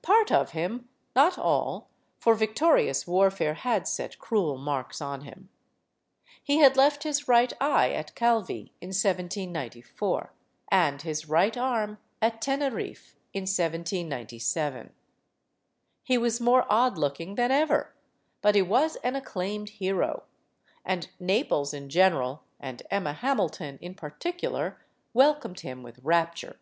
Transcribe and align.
Part 0.00 0.32
of 0.32 0.52
him; 0.52 0.88
not 1.14 1.36
all 1.36 1.90
for 2.18 2.34
victorious 2.34 3.06
warfare 3.06 3.52
had 3.52 3.86
set 3.86 4.18
cruel 4.18 4.56
marks 4.56 5.02
on 5.02 5.24
him. 5.24 5.50
He 6.42 6.56
had 6.56 6.78
left 6.78 7.02
his 7.02 7.28
right 7.28 7.52
eye 7.60 7.90
at 7.90 8.14
Calvi 8.14 8.72
in 8.80 8.88
1794, 8.94 10.32
and 10.70 11.02
his 11.02 11.28
right 11.28 11.54
arm 11.54 11.98
at 12.22 12.40
TenerifFe 12.40 13.12
in 13.34 13.42
1 13.42 13.46
79 13.46 14.26
7. 14.40 14.90
He 16.02 16.16
was 16.16 16.40
more 16.40 16.64
odd 16.70 16.96
looking 16.96 17.34
than 17.34 17.50
ever, 17.50 17.92
but 18.40 18.54
he 18.54 18.62
was 18.62 18.96
an 19.04 19.14
acclaimed 19.16 19.68
hero. 19.68 20.22
And 20.82 21.10
Naples 21.20 21.74
in 21.74 21.90
general 21.90 22.42
and 22.58 22.82
Emma 22.90 23.12
Hamilton 23.12 23.78
in 23.82 23.94
particular 23.94 24.80
welcomed 25.12 25.60
him 25.60 25.82
with 25.82 26.00
rap 26.02 26.34
ture. 26.36 26.56